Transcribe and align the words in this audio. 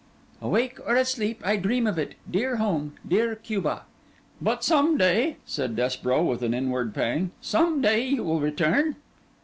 'Awake 0.41 0.79
or 0.87 0.95
asleep, 0.95 1.39
I 1.45 1.57
dream 1.57 1.85
of 1.85 1.99
it: 1.99 2.15
dear 2.27 2.55
home, 2.55 2.93
dear 3.07 3.35
Cuba!' 3.35 3.83
'But 4.41 4.63
some 4.63 4.97
day,' 4.97 5.37
said 5.45 5.75
Desborough, 5.75 6.23
with 6.23 6.41
an 6.41 6.55
inward 6.55 6.95
pang, 6.95 7.29
'some 7.39 7.81
day 7.81 8.07
you 8.07 8.23
will 8.23 8.39
return? 8.39 8.95